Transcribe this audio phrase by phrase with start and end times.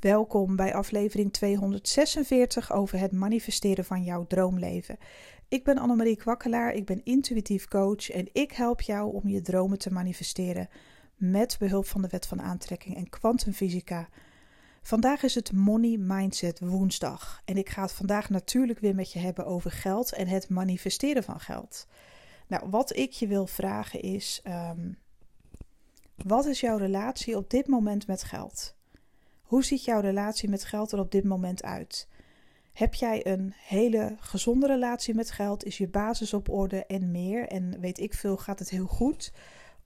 [0.00, 4.98] Welkom bij aflevering 246 over het manifesteren van jouw droomleven.
[5.48, 9.78] Ik ben Annemarie Kwakkelaar, ik ben intuïtief coach en ik help jou om je dromen
[9.78, 10.68] te manifesteren
[11.16, 14.08] met behulp van de wet van aantrekking en kwantumfysica.
[14.82, 19.18] Vandaag is het Money Mindset woensdag en ik ga het vandaag natuurlijk weer met je
[19.18, 21.86] hebben over geld en het manifesteren van geld.
[22.46, 24.98] Nou, wat ik je wil vragen is: um,
[26.16, 28.78] wat is jouw relatie op dit moment met geld?
[29.50, 32.08] Hoe ziet jouw relatie met geld er op dit moment uit?
[32.72, 35.64] Heb jij een hele gezonde relatie met geld?
[35.64, 37.48] Is je basis op orde en meer?
[37.48, 39.32] En weet ik veel, gaat het heel goed?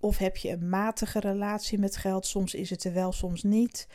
[0.00, 2.26] Of heb je een matige relatie met geld?
[2.26, 3.88] Soms is het er wel, soms niet.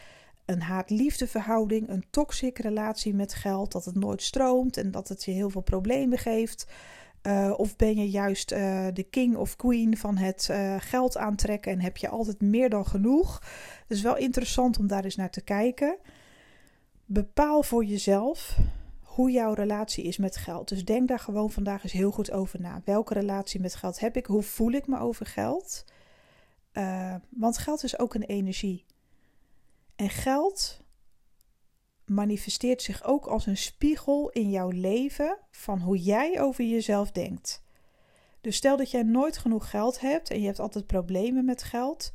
[0.46, 5.26] Een haat-liefde verhouding, een toxic relatie met geld, dat het nooit stroomt en dat het
[5.26, 6.68] je heel veel problemen geeft.
[7.24, 11.72] Uh, of ben je juist uh, de king of queen van het uh, geld aantrekken
[11.72, 13.40] en heb je altijd meer dan genoeg?
[13.88, 15.98] Het is wel interessant om daar eens naar te kijken.
[17.06, 18.58] Bepaal voor jezelf
[19.02, 20.70] hoe jouw relatie is met geld.
[20.70, 22.82] Dus denk daar gewoon vandaag eens heel goed over na.
[22.86, 24.26] Welke relatie met geld heb ik?
[24.26, 25.86] Hoe voel ik me over geld?
[27.30, 28.86] want geld is ook een energie.
[29.96, 30.79] En geld
[32.10, 37.64] manifesteert zich ook als een spiegel in jouw leven van hoe jij over jezelf denkt.
[38.42, 42.12] Dus stel dat jij nooit genoeg geld hebt en je hebt altijd problemen met geld,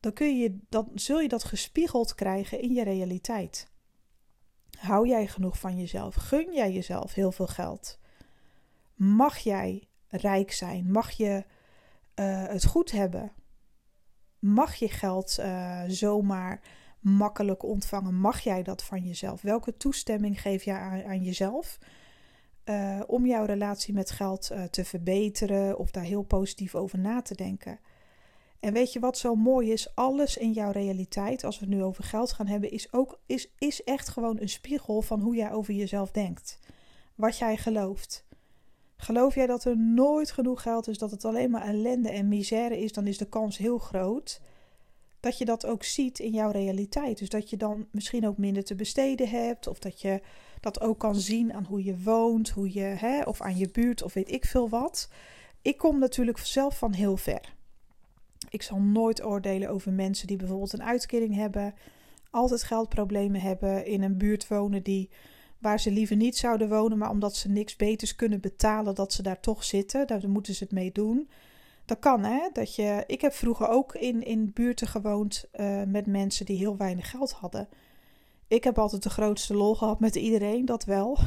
[0.00, 3.70] dan, kun je, dan zul je dat gespiegeld krijgen in je realiteit.
[4.78, 6.14] Hou jij genoeg van jezelf?
[6.14, 7.98] Gun jij jezelf heel veel geld?
[8.94, 10.90] Mag jij rijk zijn?
[10.90, 11.44] Mag je
[12.14, 13.32] uh, het goed hebben?
[14.38, 16.60] Mag je geld uh, zomaar
[17.00, 18.14] makkelijk ontvangen?
[18.14, 19.42] Mag jij dat van jezelf?
[19.42, 21.78] Welke toestemming geef jij aan, jezelf
[22.64, 27.22] uh, om jouw relatie met geld uh, te verbeteren of daar heel positief over na
[27.22, 27.78] te denken?
[28.60, 29.94] En weet je wat zo mooi is?
[29.94, 33.54] Alles in jouw realiteit, als we het nu over geld gaan hebben, is, ook, is,
[33.58, 36.58] is echt gewoon een spiegel van hoe jij over jezelf denkt.
[37.14, 38.26] Wat jij gelooft.
[38.96, 42.78] Geloof jij dat er nooit genoeg geld is, dat het alleen maar ellende en misère
[42.78, 44.40] is, dan is de kans heel groot
[45.20, 47.18] dat je dat ook ziet in jouw realiteit.
[47.18, 50.20] Dus dat je dan misschien ook minder te besteden hebt, of dat je
[50.60, 54.02] dat ook kan zien aan hoe je woont, hoe je, hè, of aan je buurt,
[54.02, 55.08] of weet ik veel wat.
[55.62, 57.56] Ik kom natuurlijk zelf van heel ver.
[58.50, 61.74] Ik zal nooit oordelen over mensen die bijvoorbeeld een uitkering hebben,
[62.30, 65.10] altijd geldproblemen hebben, in een buurt wonen die,
[65.58, 69.22] waar ze liever niet zouden wonen, maar omdat ze niks beters kunnen betalen, dat ze
[69.22, 70.06] daar toch zitten.
[70.06, 71.28] Daar moeten ze het mee doen.
[71.88, 72.48] Dat kan, hè?
[72.52, 76.76] Dat je, ik heb vroeger ook in, in buurten gewoond uh, met mensen die heel
[76.76, 77.68] weinig geld hadden.
[78.48, 81.18] Ik heb altijd de grootste lol gehad met iedereen, dat wel.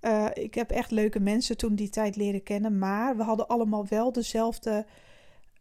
[0.00, 3.86] Uh, ik heb echt leuke mensen toen die tijd leren kennen, maar we hadden allemaal
[3.88, 4.86] wel dezelfde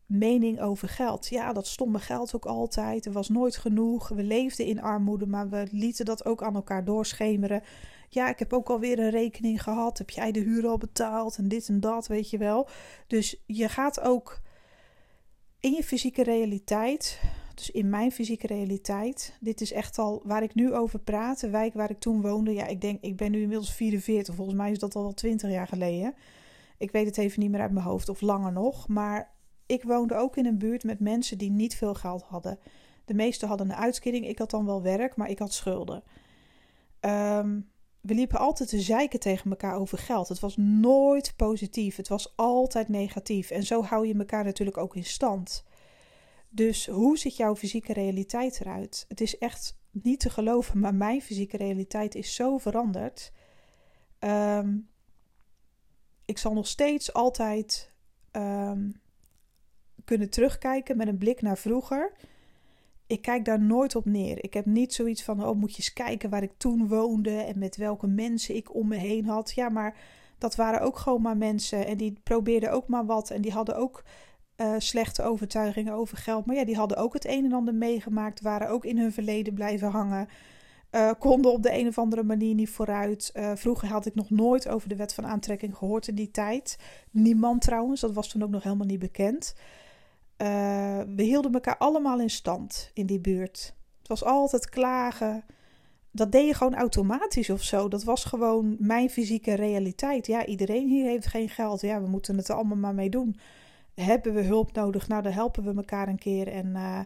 [0.05, 1.27] mening over geld.
[1.27, 3.05] Ja, dat stomme geld ook altijd.
[3.05, 4.07] Er was nooit genoeg.
[4.07, 7.63] We leefden in armoede, maar we lieten dat ook aan elkaar doorschemeren.
[8.09, 9.97] Ja, ik heb ook alweer een rekening gehad.
[9.97, 11.37] Heb jij de huur al betaald?
[11.37, 12.67] En dit en dat, weet je wel.
[13.07, 14.41] Dus je gaat ook
[15.59, 17.19] in je fysieke realiteit.
[17.55, 19.37] Dus in mijn fysieke realiteit.
[19.39, 21.39] Dit is echt al waar ik nu over praat.
[21.39, 22.53] De wijk waar ik toen woonde.
[22.53, 24.35] Ja, ik denk, ik ben nu inmiddels 44.
[24.35, 26.13] Volgens mij is dat al wel 20 jaar geleden.
[26.77, 28.87] Ik weet het even niet meer uit mijn hoofd of langer nog.
[28.87, 29.34] Maar
[29.65, 32.59] ik woonde ook in een buurt met mensen die niet veel geld hadden.
[33.05, 34.27] De meesten hadden een uitkering.
[34.27, 36.03] Ik had dan wel werk, maar ik had schulden.
[37.01, 37.69] Um,
[38.01, 40.27] we liepen altijd te zeiken tegen elkaar over geld.
[40.27, 41.95] Het was nooit positief.
[41.95, 43.49] Het was altijd negatief.
[43.49, 45.63] En zo hou je elkaar natuurlijk ook in stand.
[46.49, 49.05] Dus hoe ziet jouw fysieke realiteit eruit?
[49.07, 53.31] Het is echt niet te geloven, maar mijn fysieke realiteit is zo veranderd.
[54.19, 54.89] Um,
[56.25, 57.93] ik zal nog steeds altijd
[58.31, 59.01] um,
[60.05, 62.11] kunnen terugkijken met een blik naar vroeger
[63.07, 64.43] ik kijk daar nooit op neer.
[64.43, 67.59] Ik heb niet zoiets van, oh, moet je eens kijken waar ik toen woonde en
[67.59, 69.51] met welke mensen ik om me heen had.
[69.51, 69.97] Ja, maar
[70.37, 73.75] dat waren ook gewoon maar mensen en die probeerden ook maar wat en die hadden
[73.75, 74.03] ook
[74.57, 76.45] uh, slechte overtuigingen over geld.
[76.45, 79.53] Maar ja, die hadden ook het een en ander meegemaakt, waren ook in hun verleden
[79.53, 80.27] blijven hangen.
[80.91, 83.31] Uh, konden op de een of andere manier niet vooruit.
[83.33, 86.77] Uh, vroeger had ik nog nooit over de wet van aantrekking gehoord in die tijd.
[87.11, 89.55] Niemand trouwens, dat was toen ook nog helemaal niet bekend.
[90.37, 90.47] Uh,
[91.15, 93.75] we hielden elkaar allemaal in stand in die buurt.
[93.97, 95.43] Het was altijd klagen.
[96.11, 97.87] Dat deed je gewoon automatisch of zo.
[97.87, 100.27] Dat was gewoon mijn fysieke realiteit.
[100.27, 101.81] Ja, iedereen hier heeft geen geld.
[101.81, 103.39] Ja, we moeten het allemaal maar mee doen.
[103.93, 105.07] Hebben we hulp nodig?
[105.07, 106.47] Nou, dan helpen we elkaar een keer.
[106.47, 106.99] En uh,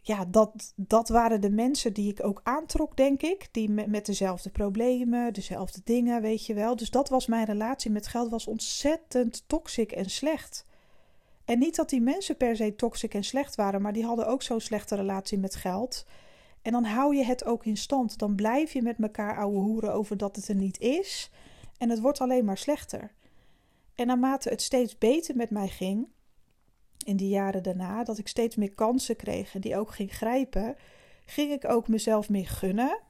[0.00, 3.48] ja, dat, dat waren de mensen die ik ook aantrok, denk ik.
[3.50, 6.76] Die met, met dezelfde problemen, dezelfde dingen, weet je wel.
[6.76, 8.30] Dus dat was mijn relatie met geld.
[8.30, 10.64] Was ontzettend toxic en slecht.
[11.46, 14.42] En niet dat die mensen per se toxic en slecht waren, maar die hadden ook
[14.42, 16.06] zo'n slechte relatie met geld.
[16.62, 18.18] En dan hou je het ook in stand.
[18.18, 21.30] Dan blijf je met elkaar ouwe hoeren over dat het er niet is.
[21.78, 23.10] En het wordt alleen maar slechter.
[23.94, 26.08] En naarmate het steeds beter met mij ging,
[27.04, 30.76] in die jaren daarna, dat ik steeds meer kansen kreeg en die ook ging grijpen,
[31.24, 33.00] ging ik ook mezelf meer gunnen.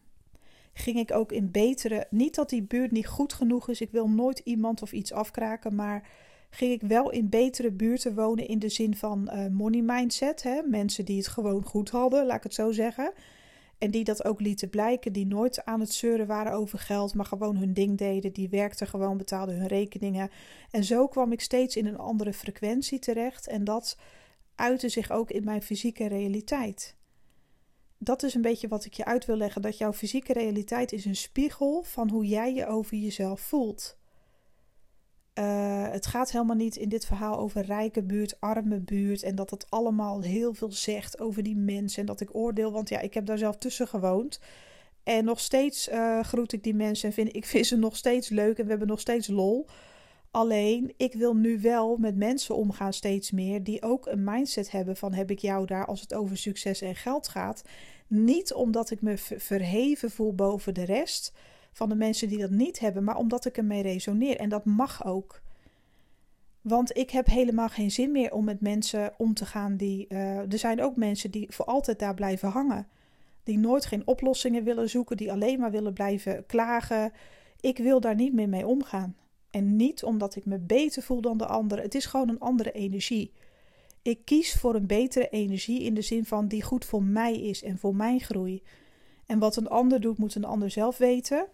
[0.72, 4.08] Ging ik ook in betere, niet dat die buurt niet goed genoeg is, ik wil
[4.08, 6.08] nooit iemand of iets afkraken, maar
[6.50, 10.42] ging ik wel in betere buurten wonen in de zin van uh, money mindset.
[10.42, 10.62] Hè?
[10.62, 13.12] Mensen die het gewoon goed hadden, laat ik het zo zeggen.
[13.78, 17.26] En die dat ook lieten blijken, die nooit aan het zeuren waren over geld, maar
[17.26, 18.32] gewoon hun ding deden.
[18.32, 20.30] Die werkten gewoon, betaalden hun rekeningen.
[20.70, 23.46] En zo kwam ik steeds in een andere frequentie terecht.
[23.46, 23.96] En dat
[24.54, 26.96] uitte zich ook in mijn fysieke realiteit.
[27.98, 31.04] Dat is een beetje wat ik je uit wil leggen: dat jouw fysieke realiteit is
[31.04, 33.96] een spiegel van hoe jij je over jezelf voelt.
[35.38, 39.22] Uh, het gaat helemaal niet in dit verhaal over rijke buurt, arme buurt.
[39.22, 42.00] En dat het allemaal heel veel zegt over die mensen.
[42.00, 44.40] En dat ik oordeel, want ja, ik heb daar zelf tussen gewoond.
[45.02, 48.28] En nog steeds uh, groet ik die mensen en vind ik vind ze nog steeds
[48.28, 49.66] leuk en we hebben nog steeds lol.
[50.30, 54.96] Alleen, ik wil nu wel met mensen omgaan steeds meer die ook een mindset hebben
[54.96, 57.62] van heb ik jou daar als het over succes en geld gaat.
[58.06, 61.32] Niet omdat ik me verheven voel boven de rest,
[61.76, 64.36] van de mensen die dat niet hebben, maar omdat ik ermee resoneer.
[64.36, 65.40] En dat mag ook.
[66.60, 70.06] Want ik heb helemaal geen zin meer om met mensen om te gaan die.
[70.08, 72.86] Uh, er zijn ook mensen die voor altijd daar blijven hangen.
[73.42, 77.12] Die nooit geen oplossingen willen zoeken, die alleen maar willen blijven klagen.
[77.60, 79.16] Ik wil daar niet meer mee omgaan.
[79.50, 81.84] En niet omdat ik me beter voel dan de anderen.
[81.84, 83.32] Het is gewoon een andere energie.
[84.02, 87.62] Ik kies voor een betere energie in de zin van die goed voor mij is
[87.62, 88.62] en voor mijn groei.
[89.26, 91.46] En wat een ander doet, moet een ander zelf weten.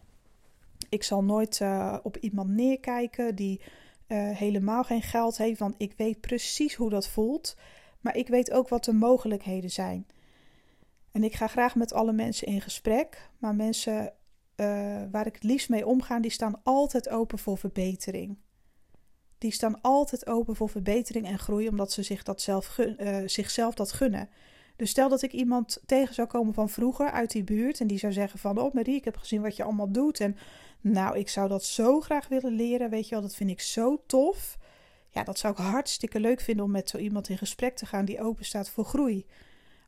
[0.92, 3.60] Ik zal nooit uh, op iemand neerkijken die
[4.08, 7.56] uh, helemaal geen geld heeft, want ik weet precies hoe dat voelt.
[8.00, 10.06] Maar ik weet ook wat de mogelijkheden zijn.
[11.12, 13.30] En ik ga graag met alle mensen in gesprek.
[13.38, 14.12] Maar mensen
[14.56, 18.38] uh, waar ik het liefst mee omga, die staan altijd open voor verbetering.
[19.38, 22.78] Die staan altijd open voor verbetering en groei, omdat ze zich dat zelf
[23.26, 24.28] zichzelf dat gunnen.
[24.76, 27.98] Dus stel dat ik iemand tegen zou komen van vroeger uit die buurt en die
[27.98, 30.36] zou zeggen van, oh Marie, ik heb gezien wat je allemaal doet en
[30.82, 34.02] nou, ik zou dat zo graag willen leren, weet je wel, dat vind ik zo
[34.06, 34.58] tof.
[35.08, 38.04] Ja, dat zou ik hartstikke leuk vinden om met zo iemand in gesprek te gaan
[38.04, 39.26] die open staat voor groei.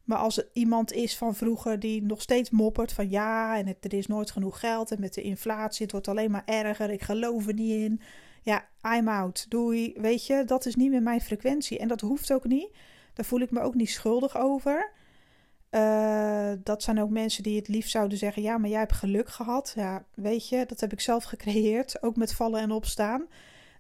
[0.05, 3.95] Maar als er iemand is van vroeger die nog steeds moppert van ja, en er
[3.95, 7.47] is nooit genoeg geld en met de inflatie, het wordt alleen maar erger, ik geloof
[7.47, 8.01] er niet in.
[8.43, 9.95] Ja, I'm out, doei.
[9.97, 12.69] Weet je, dat is niet meer mijn frequentie en dat hoeft ook niet.
[13.15, 14.93] Daar voel ik me ook niet schuldig over.
[15.75, 19.29] Uh, dat zijn ook mensen die het liefst zouden zeggen: Ja, maar jij hebt geluk
[19.29, 19.73] gehad.
[19.77, 22.03] Ja, weet je, dat heb ik zelf gecreëerd.
[22.03, 23.27] Ook met vallen en opstaan.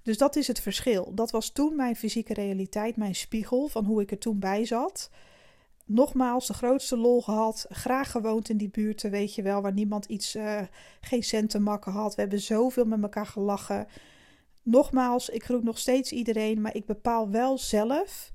[0.02, 1.12] Dus dat is het verschil.
[1.14, 5.10] Dat was toen mijn fysieke realiteit, mijn spiegel van hoe ik er toen bij zat.
[5.84, 7.66] Nogmaals, de grootste lol gehad.
[7.68, 10.60] Graag gewoond in die buurten, weet je wel, waar niemand iets, uh,
[11.00, 12.14] geen cent te makken had.
[12.14, 13.86] We hebben zoveel met elkaar gelachen.
[14.62, 18.32] Nogmaals, ik groet nog steeds iedereen, maar ik bepaal wel zelf.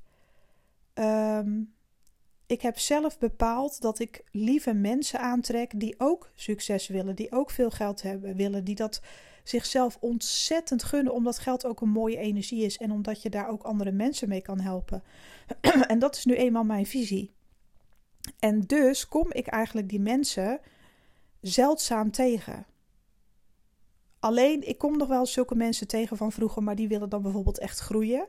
[0.93, 1.73] Um,
[2.49, 7.49] ik heb zelf bepaald dat ik lieve mensen aantrek die ook succes willen, die ook
[7.49, 9.01] veel geld hebben willen, die dat
[9.43, 13.63] zichzelf ontzettend gunnen, omdat geld ook een mooie energie is en omdat je daar ook
[13.63, 15.03] andere mensen mee kan helpen.
[15.87, 17.33] en dat is nu eenmaal mijn visie.
[18.39, 20.59] En dus kom ik eigenlijk die mensen
[21.41, 22.65] zeldzaam tegen.
[24.19, 27.59] Alleen, ik kom nog wel zulke mensen tegen van vroeger, maar die willen dan bijvoorbeeld
[27.59, 28.27] echt groeien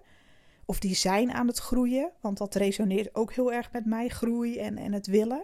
[0.64, 4.58] of die zijn aan het groeien, want dat resoneert ook heel erg met mij, groei
[4.58, 5.42] en, en het willen.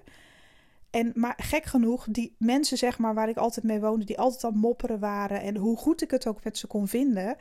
[0.90, 4.44] En, maar gek genoeg, die mensen zeg maar waar ik altijd mee woonde, die altijd
[4.44, 7.37] aan mopperen waren en hoe goed ik het ook met ze kon vinden,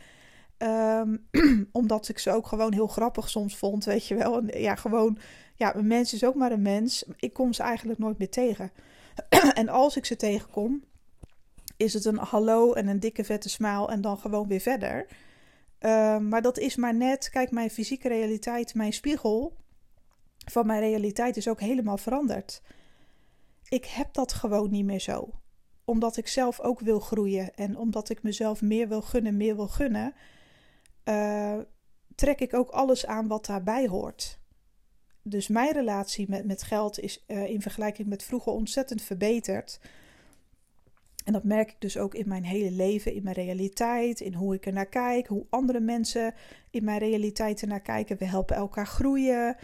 [0.58, 1.18] ehm,
[1.72, 4.38] omdat ik ze ook gewoon heel grappig soms vond, weet je wel.
[4.38, 5.18] En, ja, gewoon,
[5.56, 7.06] ja, een mens is ook maar een mens.
[7.20, 8.72] Ik kom ze eigenlijk nooit meer tegen.
[9.54, 10.84] en als ik ze tegenkom,
[11.78, 15.06] is het een hallo en een dikke vette smaal en dan gewoon weer verder.
[15.80, 19.58] Ehm, maar dat is maar net, kijk, mijn fysieke realiteit, mijn spiegel
[20.46, 22.62] van mijn realiteit is ook helemaal veranderd.
[23.70, 25.30] Ik heb dat gewoon niet meer zo.
[25.86, 29.68] Omdat ik zelf ook wil groeien en omdat ik mezelf meer wil gunnen, meer wil
[29.68, 30.14] gunnen,
[31.06, 31.58] uh,
[32.16, 34.40] trek ik ook alles aan wat daarbij hoort.
[35.22, 39.80] Dus mijn relatie met, met geld is uh, in vergelijking met vroeger ontzettend verbeterd.
[41.26, 44.56] En dat merk ik dus ook in mijn hele leven, in mijn realiteit, in hoe
[44.56, 46.34] ik er naar kijk, hoe andere mensen
[46.70, 48.18] in mijn realiteit er naar kijken.
[48.18, 49.56] We helpen elkaar groeien.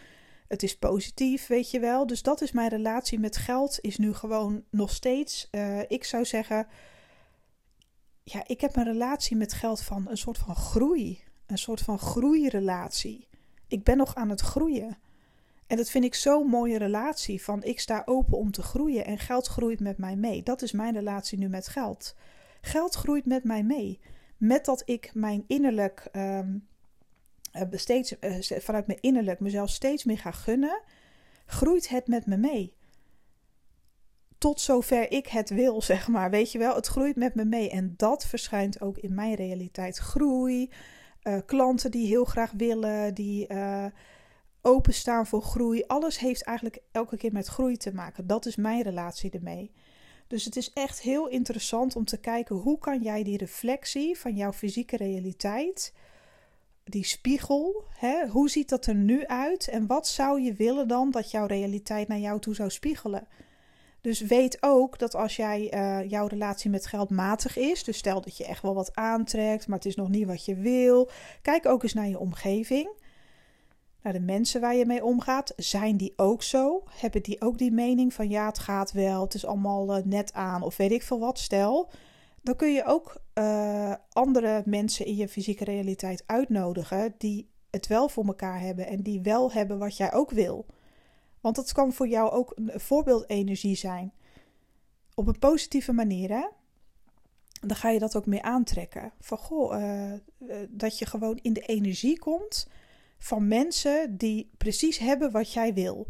[0.47, 2.07] Het is positief, weet je wel.
[2.07, 6.25] Dus dat is mijn relatie met geld, is nu gewoon nog steeds, uh, ik zou
[6.25, 6.67] zeggen,
[8.23, 11.23] ja, ik heb een relatie met geld van een soort van groei.
[11.45, 13.27] Een soort van groeirelatie.
[13.67, 14.97] Ik ben nog aan het groeien.
[15.71, 17.43] En dat vind ik zo'n mooie relatie.
[17.43, 20.43] Van ik sta open om te groeien en geld groeit met mij mee.
[20.43, 22.15] Dat is mijn relatie nu met geld.
[22.61, 23.99] Geld groeit met mij mee.
[24.37, 26.67] Met dat ik mijn innerlijk, um,
[27.71, 30.81] steeds, uh, vanuit mijn innerlijk mezelf steeds meer ga gunnen,
[31.45, 32.73] groeit het met me mee.
[34.37, 36.29] Tot zover ik het wil, zeg maar.
[36.29, 37.69] Weet je wel, het groeit met me mee.
[37.69, 39.97] En dat verschijnt ook in mijn realiteit.
[39.97, 40.69] Groei,
[41.23, 43.47] uh, klanten die heel graag willen, die
[44.61, 45.83] openstaan voor groei.
[45.87, 48.27] Alles heeft eigenlijk elke keer met groei te maken.
[48.27, 49.71] Dat is mijn relatie ermee.
[50.27, 54.35] Dus het is echt heel interessant om te kijken hoe kan jij die reflectie van
[54.35, 55.93] jouw fysieke realiteit,
[56.83, 61.11] die spiegel, hè, hoe ziet dat er nu uit en wat zou je willen dan
[61.11, 63.27] dat jouw realiteit naar jou toe zou spiegelen?
[64.01, 68.21] Dus weet ook dat als jij uh, jouw relatie met geld matig is, dus stel
[68.21, 71.09] dat je echt wel wat aantrekt, maar het is nog niet wat je wil,
[71.41, 72.89] kijk ook eens naar je omgeving.
[74.01, 76.83] Naar de mensen waar je mee omgaat, zijn die ook zo?
[76.89, 80.33] Hebben die ook die mening van ja, het gaat wel, het is allemaal uh, net
[80.33, 81.39] aan of weet ik veel wat?
[81.39, 81.91] Stel,
[82.41, 88.09] dan kun je ook uh, andere mensen in je fysieke realiteit uitnodigen die het wel
[88.09, 90.65] voor elkaar hebben en die wel hebben wat jij ook wil.
[91.41, 94.13] Want dat kan voor jou ook een voorbeeldenergie zijn.
[95.13, 96.47] Op een positieve manier, hè?
[97.61, 99.11] Dan ga je dat ook meer aantrekken.
[99.19, 100.11] Van goh, uh,
[100.69, 102.67] dat je gewoon in de energie komt
[103.23, 106.07] van mensen die precies hebben wat jij wil.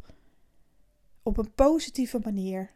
[1.23, 2.71] Op een positieve manier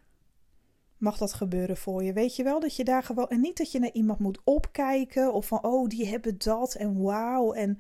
[0.98, 2.14] mag dat gebeuren voor je.
[2.14, 3.30] Weet je wel dat je daar gewoon.
[3.30, 7.02] En niet dat je naar iemand moet opkijken of van oh, die hebben dat en
[7.02, 7.54] wauw.
[7.54, 7.80] En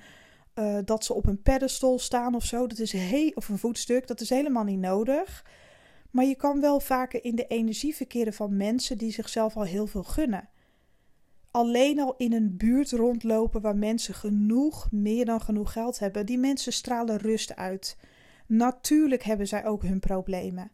[0.55, 2.67] uh, dat ze op een pedestal staan of zo.
[2.67, 4.07] Dat is he of een voetstuk.
[4.07, 5.45] Dat is helemaal niet nodig.
[6.11, 9.87] Maar je kan wel vaker in de energie verkeren van mensen die zichzelf al heel
[9.87, 10.49] veel gunnen.
[11.55, 16.25] Alleen al in een buurt rondlopen waar mensen genoeg, meer dan genoeg geld hebben.
[16.25, 17.97] Die mensen stralen rust uit.
[18.47, 20.71] Natuurlijk hebben zij ook hun problemen.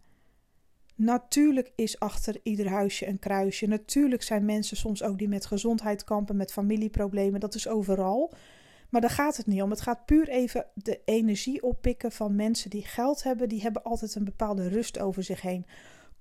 [0.96, 3.68] Natuurlijk is achter ieder huisje een kruisje.
[3.68, 7.40] Natuurlijk zijn mensen soms ook die met gezondheid kampen, met familieproblemen.
[7.40, 8.34] Dat is overal.
[8.90, 9.70] Maar daar gaat het niet om.
[9.70, 13.50] Het gaat puur even de energie oppikken van mensen die geld hebben.
[13.50, 15.66] Die hebben altijd een bepaalde rust over zich heen.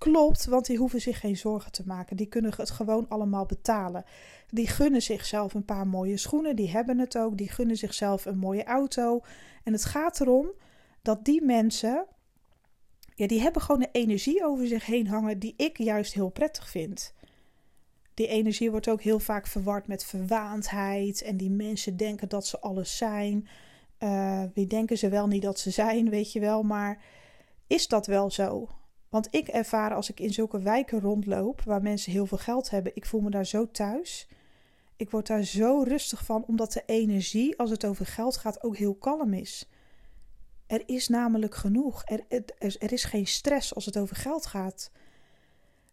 [0.00, 2.16] Klopt, want die hoeven zich geen zorgen te maken.
[2.16, 4.04] Die kunnen het gewoon allemaal betalen.
[4.48, 6.56] Die gunnen zichzelf een paar mooie schoenen.
[6.56, 7.36] Die hebben het ook.
[7.36, 9.20] Die gunnen zichzelf een mooie auto.
[9.64, 10.50] En het gaat erom
[11.02, 12.06] dat die mensen.
[13.14, 16.70] Ja, die hebben gewoon een energie over zich heen hangen die ik juist heel prettig
[16.70, 17.14] vind
[18.20, 21.22] die energie wordt ook heel vaak verward met verwaandheid.
[21.22, 23.48] En die mensen denken dat ze alles zijn.
[23.98, 26.62] Uh, wie denken ze wel niet dat ze zijn, weet je wel.
[26.62, 27.02] Maar
[27.66, 28.68] is dat wel zo?
[29.10, 32.96] Want ik ervaar als ik in zulke wijken rondloop, waar mensen heel veel geld hebben,
[32.96, 34.28] ik voel me daar zo thuis.
[34.96, 38.76] Ik word daar zo rustig van, omdat de energie, als het over geld gaat, ook
[38.76, 39.68] heel kalm is.
[40.66, 42.02] Er is namelijk genoeg.
[42.04, 44.90] Er, er, er is geen stress als het over geld gaat.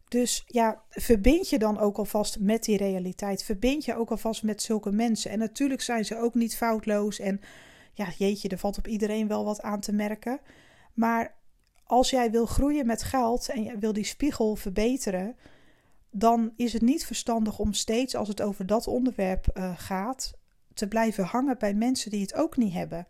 [0.08, 3.44] Dus ja, verbind je dan ook alvast met die realiteit.
[3.44, 5.32] Verbind je ook alvast met zulke mensen.
[5.32, 7.20] En natuurlijk zijn ze ook niet foutloos.
[7.20, 7.42] En
[7.94, 10.40] ja, jeetje, er valt op iedereen wel wat aan te merken.
[10.94, 11.37] Maar
[11.88, 15.36] als jij wil groeien met geld en je wil die spiegel verbeteren,
[16.12, 20.34] dan is het niet verstandig om steeds als het over dat onderwerp uh, gaat,
[20.74, 23.08] te blijven hangen bij mensen die het ook niet hebben.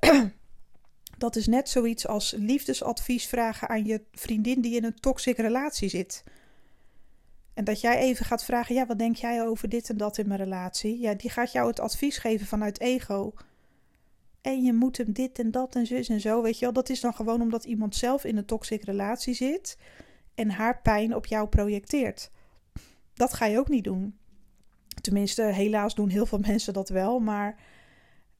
[1.18, 5.88] Dat is net zoiets als liefdesadvies vragen aan je vriendin die in een toxic relatie
[5.88, 6.24] zit.
[7.54, 10.28] En dat jij even gaat vragen: ja, wat denk jij over dit en dat in
[10.28, 11.00] mijn relatie?
[11.00, 13.32] Ja, die gaat jou het advies geven vanuit ego.
[14.40, 16.42] En je moet hem dit en dat en zus en zo.
[16.42, 19.78] Weet je wel, dat is dan gewoon omdat iemand zelf in een toxic relatie zit
[20.34, 22.30] en haar pijn op jou projecteert.
[23.14, 24.18] Dat ga je ook niet doen.
[25.00, 27.56] Tenminste, helaas doen heel veel mensen dat wel, maar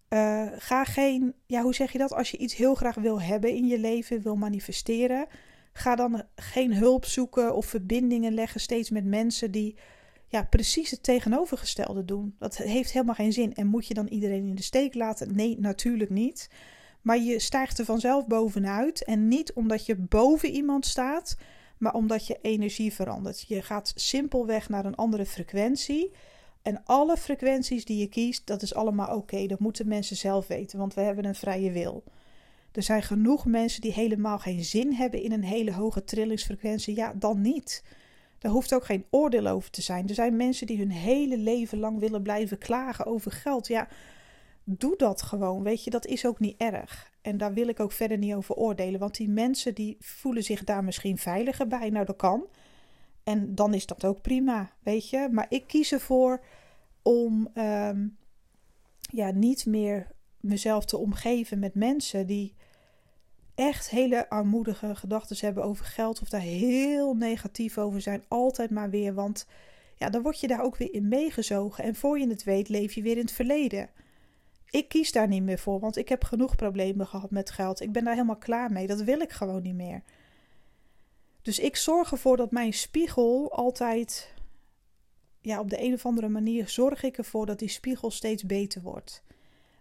[0.09, 2.12] uh, ga geen, ja, hoe zeg je dat?
[2.12, 5.26] Als je iets heel graag wil hebben in je leven, wil manifesteren,
[5.73, 9.76] ga dan geen hulp zoeken of verbindingen leggen steeds met mensen die
[10.28, 12.35] ja, precies het tegenovergestelde doen.
[12.38, 13.54] Dat heeft helemaal geen zin.
[13.54, 15.35] En moet je dan iedereen in de steek laten?
[15.35, 16.50] Nee, natuurlijk niet.
[17.02, 19.04] Maar je stijgt er vanzelf bovenuit.
[19.04, 21.37] En niet omdat je boven iemand staat,
[21.78, 23.44] maar omdat je energie verandert.
[23.49, 26.11] Je gaat simpelweg naar een andere frequentie.
[26.62, 29.47] En alle frequenties die je kiest, dat is allemaal oké.
[29.47, 32.04] Dat moeten mensen zelf weten, want we hebben een vrije wil.
[32.73, 36.97] Er zijn genoeg mensen die helemaal geen zin hebben in een hele hoge trillingsfrequentie.
[36.97, 37.82] Ja, dan niet.
[38.38, 40.09] Daar hoeft ook geen oordeel over te zijn.
[40.09, 43.66] Er zijn mensen die hun hele leven lang willen blijven klagen over geld.
[43.66, 43.88] Ja,
[44.64, 45.62] doe dat gewoon.
[45.62, 47.12] Weet je, dat is ook niet erg.
[47.23, 49.00] En daar wil ik ook verder niet over oordelen.
[49.00, 51.90] Want die mensen die voelen zich daar misschien veiliger bij.
[51.90, 52.47] Nou, dat kan.
[53.25, 55.28] En dan is dat ook prima, weet je.
[55.33, 56.45] Maar ik kies ervoor
[57.02, 58.16] om um,
[59.00, 60.07] ja, niet meer
[60.40, 62.54] mezelf te omgeven met mensen die
[63.59, 68.91] echt hele armoedige gedachten hebben over geld of daar heel negatief over zijn, altijd maar
[68.91, 69.15] weer.
[69.15, 69.47] Want
[69.97, 71.85] ja, dan word je daar ook weer in meegezogen.
[71.85, 73.91] En voor je het weet, leef je weer in het verleden.
[74.71, 77.81] Ik kies daar niet meer voor, want ik heb genoeg problemen gehad met geld.
[77.81, 78.87] Ik ben daar helemaal klaar mee.
[78.87, 80.03] Dat wil ik gewoon niet meer.
[81.43, 84.35] Dus ik zorg ervoor dat mijn spiegel altijd.
[85.41, 88.83] Ja, op de een of andere manier zorg ik ervoor dat die spiegel steeds beter
[88.83, 89.23] wordt.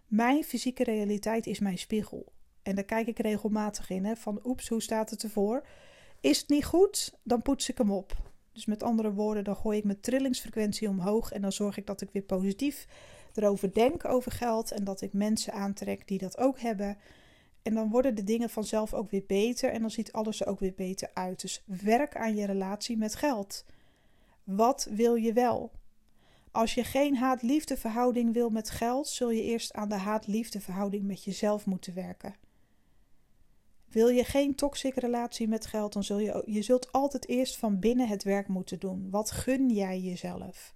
[0.06, 2.32] Mijn fysieke realiteit is mijn spiegel.
[2.68, 4.04] En daar kijk ik regelmatig in.
[4.04, 5.66] Hè, van oeps, hoe staat het ervoor?
[6.20, 8.16] Is het niet goed, dan poets ik hem op.
[8.52, 11.32] Dus met andere woorden, dan gooi ik mijn trillingsfrequentie omhoog.
[11.32, 12.86] En dan zorg ik dat ik weer positief
[13.34, 14.72] erover denk over geld.
[14.72, 16.96] En dat ik mensen aantrek die dat ook hebben.
[17.62, 19.70] En dan worden de dingen vanzelf ook weer beter.
[19.70, 21.40] En dan ziet alles er ook weer beter uit.
[21.40, 23.64] Dus werk aan je relatie met geld.
[24.44, 25.70] Wat wil je wel?
[26.50, 31.04] Als je geen haat-liefde verhouding wil met geld, zul je eerst aan de haat-liefde verhouding
[31.04, 32.46] met jezelf moeten werken.
[33.88, 37.78] Wil je geen toxic relatie met geld, dan zul je, je zult altijd eerst van
[37.78, 39.10] binnen het werk moeten doen.
[39.10, 40.74] Wat gun jij jezelf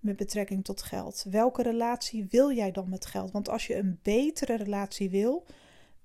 [0.00, 1.26] met betrekking tot geld?
[1.30, 3.30] Welke relatie wil jij dan met geld?
[3.30, 5.46] Want als je een betere relatie wil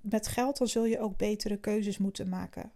[0.02, 2.72] met geld, dan zul je ook betere keuzes moeten maken.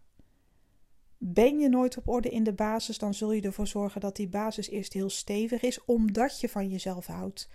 [1.17, 4.27] Ben je nooit op orde in de basis, dan zul je ervoor zorgen dat die
[4.27, 7.49] basis eerst heel stevig is, omdat je van jezelf houdt.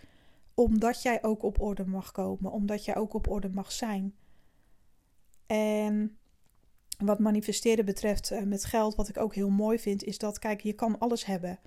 [0.54, 4.14] Omdat jij ook op orde mag komen, omdat jij ook op orde mag zijn.
[5.52, 6.16] En
[6.98, 10.60] wat manifesteren betreft uh, met geld, wat ik ook heel mooi vind, is dat, kijk,
[10.60, 11.58] je kan alles hebben.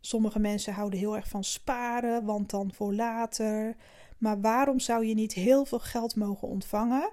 [0.00, 3.76] Sommige mensen houden heel erg van sparen, want dan voor later.
[4.18, 7.10] Maar waarom zou je niet heel veel geld mogen ontvangen?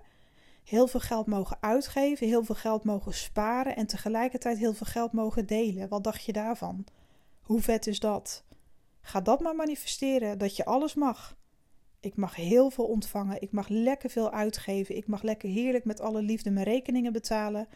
[0.64, 5.12] Heel veel geld mogen uitgeven, heel veel geld mogen sparen en tegelijkertijd heel veel geld
[5.12, 5.90] mogen delen.
[5.90, 6.86] Wat dacht je daarvan?
[7.42, 8.44] Hoe vet is dat?
[9.02, 11.38] Ga dat maar manifesteren, dat je alles mag.
[12.06, 13.42] Ik mag heel veel ontvangen.
[13.42, 14.96] Ik mag lekker veel uitgeven.
[14.96, 17.68] Ik mag lekker heerlijk met alle liefde mijn rekeningen betalen.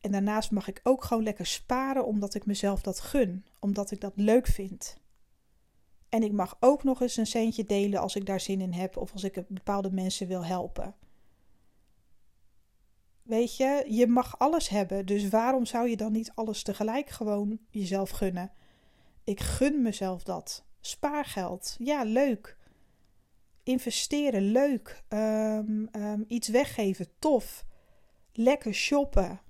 [0.00, 3.44] En daarnaast mag ik ook gewoon lekker sparen omdat ik mezelf dat gun.
[3.60, 4.96] Omdat ik dat leuk vind.
[6.08, 8.96] En ik mag ook nog eens een centje delen als ik daar zin in heb
[8.96, 10.94] of als ik bepaalde mensen wil helpen.
[13.22, 15.06] Weet je, je mag alles hebben.
[15.06, 18.52] Dus waarom zou je dan niet alles tegelijk gewoon jezelf gunnen?
[19.24, 20.64] Ik gun mezelf dat.
[20.80, 21.76] Spaargeld.
[21.78, 22.56] Ja, leuk
[23.64, 25.02] investeren, leuk.
[25.08, 27.64] Ehm, ehm, iets weggeven, tof.
[28.32, 29.40] Lekker shoppen.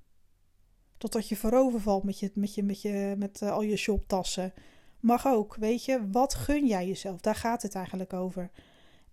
[0.97, 4.53] Totdat je voorover valt met, je, met, je, met, je, met uh, al je shoptassen.
[4.99, 6.09] Mag ook, weet je.
[6.11, 7.21] Wat gun jij jezelf?
[7.21, 8.51] Daar gaat het eigenlijk over.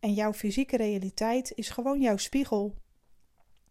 [0.01, 2.75] En jouw fysieke realiteit is gewoon jouw spiegel.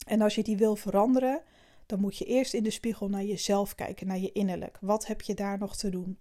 [0.08, 1.42] En als je die wil veranderen,
[1.86, 4.78] dan moet je eerst in de spiegel naar jezelf kijken, naar je innerlijk.
[4.82, 6.18] Wat heb je daar nog te doen?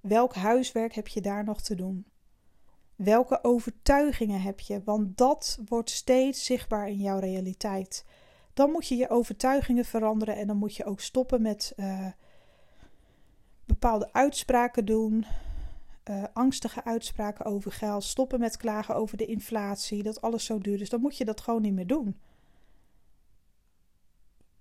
[0.00, 2.06] Welk huiswerk heb je daar nog te doen?
[2.98, 4.82] Welke overtuigingen heb je?
[4.84, 8.04] Want dat wordt steeds zichtbaar in jouw realiteit.
[8.54, 12.06] Dan moet je je overtuigingen veranderen en dan moet je ook stoppen met uh,
[13.64, 15.26] bepaalde uitspraken doen.
[16.04, 18.04] Uh, angstige uitspraken over geld.
[18.04, 20.02] Stoppen met klagen over de inflatie.
[20.02, 20.90] Dat alles zo duur is.
[20.90, 22.16] Dan moet je dat gewoon niet meer doen.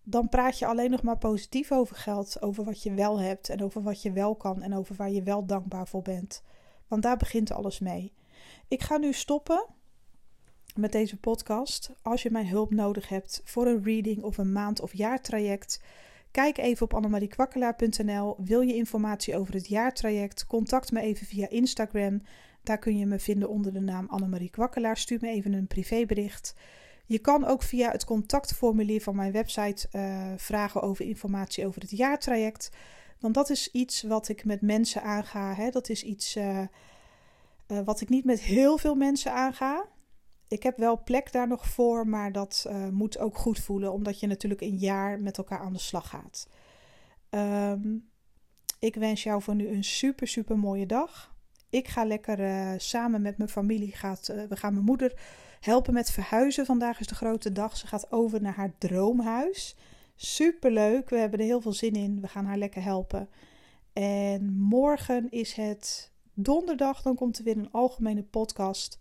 [0.03, 2.41] Dan praat je alleen nog maar positief over geld.
[2.41, 3.49] Over wat je wel hebt.
[3.49, 4.61] En over wat je wel kan.
[4.61, 6.43] En over waar je wel dankbaar voor bent.
[6.87, 8.15] Want daar begint alles mee.
[8.69, 9.65] Ik ga nu stoppen
[10.75, 11.91] met deze podcast.
[12.01, 15.81] Als je mijn hulp nodig hebt voor een reading of een maand- of jaartraject,
[16.31, 18.35] kijk even op annemariekwakkelaar.nl.
[18.37, 20.45] Wil je informatie over het jaartraject?
[20.47, 22.21] Contact me even via Instagram.
[22.63, 24.97] Daar kun je me vinden onder de naam Annemarie Kwakkelaar.
[24.97, 26.55] Stuur me even een privébericht.
[27.05, 31.91] Je kan ook via het contactformulier van mijn website uh, vragen over informatie over het
[31.91, 32.71] jaartraject.
[33.19, 35.53] Want dat is iets wat ik met mensen aanga.
[35.53, 35.69] Hè?
[35.69, 36.63] Dat is iets uh,
[37.67, 39.85] uh, wat ik niet met heel veel mensen aanga.
[40.47, 44.19] Ik heb wel plek daar nog voor, maar dat uh, moet ook goed voelen, omdat
[44.19, 46.47] je natuurlijk een jaar met elkaar aan de slag gaat.
[47.29, 48.09] Um,
[48.79, 51.35] ik wens jou voor nu een super, super mooie dag.
[51.69, 55.19] Ik ga lekker uh, samen met mijn familie, gaat, we gaan mijn moeder
[55.59, 56.65] helpen met verhuizen.
[56.65, 57.77] Vandaag is de grote dag.
[57.77, 59.75] Ze gaat over naar haar droomhuis.
[60.15, 61.09] Super leuk.
[61.09, 62.21] We hebben er heel veel zin in.
[62.21, 63.29] We gaan haar lekker helpen.
[63.93, 68.99] En morgen is het donderdag dan komt er weer een algemene podcast.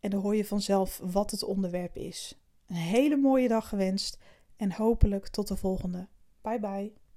[0.00, 2.38] En dan hoor je vanzelf wat het onderwerp is.
[2.66, 4.18] Een hele mooie dag gewenst
[4.56, 6.08] en hopelijk tot de volgende.
[6.40, 7.01] Bye bye.